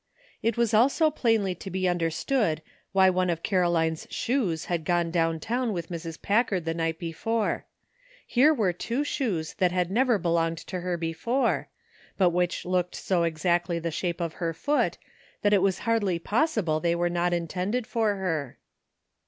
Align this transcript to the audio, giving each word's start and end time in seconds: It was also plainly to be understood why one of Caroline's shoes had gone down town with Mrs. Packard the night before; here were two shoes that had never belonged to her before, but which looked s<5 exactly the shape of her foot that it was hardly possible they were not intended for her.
It 0.41 0.57
was 0.57 0.73
also 0.73 1.11
plainly 1.11 1.53
to 1.53 1.69
be 1.69 1.87
understood 1.87 2.63
why 2.91 3.11
one 3.11 3.29
of 3.29 3.43
Caroline's 3.43 4.07
shoes 4.09 4.65
had 4.65 4.83
gone 4.83 5.11
down 5.11 5.39
town 5.39 5.73
with 5.73 5.89
Mrs. 5.89 6.19
Packard 6.19 6.65
the 6.65 6.73
night 6.73 6.97
before; 6.97 7.65
here 8.25 8.51
were 8.51 8.73
two 8.73 9.03
shoes 9.03 9.53
that 9.59 9.71
had 9.71 9.91
never 9.91 10.17
belonged 10.17 10.57
to 10.57 10.79
her 10.79 10.97
before, 10.97 11.67
but 12.17 12.31
which 12.31 12.65
looked 12.65 12.95
s<5 12.95 13.27
exactly 13.27 13.77
the 13.77 13.91
shape 13.91 14.19
of 14.19 14.33
her 14.41 14.55
foot 14.55 14.97
that 15.43 15.53
it 15.53 15.61
was 15.61 15.77
hardly 15.85 16.17
possible 16.17 16.79
they 16.79 16.95
were 16.95 17.07
not 17.07 17.31
intended 17.31 17.85
for 17.85 18.15
her. 18.15 18.57